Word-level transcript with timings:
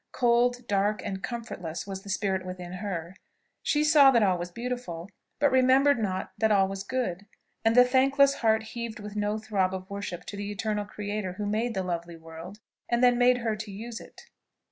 Cold, 0.13 0.67
dark, 0.67 0.99
and 1.05 1.21
comfortless 1.21 1.85
was 1.85 2.01
the 2.01 2.09
spirit 2.09 2.43
within 2.43 2.73
her; 2.73 3.15
she 3.61 3.83
saw 3.83 4.09
that 4.09 4.23
all 4.23 4.35
was 4.35 4.49
beautiful, 4.49 5.07
but 5.37 5.51
remembered 5.51 5.99
not 5.99 6.31
that 6.39 6.51
all 6.51 6.67
was 6.67 6.81
good, 6.81 7.27
and 7.63 7.75
the 7.75 7.85
thankless 7.85 8.33
heart 8.41 8.63
heaved 8.63 8.99
with 8.99 9.15
no 9.15 9.37
throb 9.37 9.75
of 9.75 9.87
worship 9.91 10.25
to 10.25 10.35
the 10.35 10.49
eternal 10.51 10.85
Creator 10.85 11.33
who 11.33 11.45
made 11.45 11.75
the 11.75 11.83
lovely 11.83 12.15
world, 12.15 12.59
and 12.89 13.03
then 13.03 13.19
made 13.19 13.37
her 13.41 13.55
to 13.55 13.69
use 13.69 13.99
it. 14.01 14.21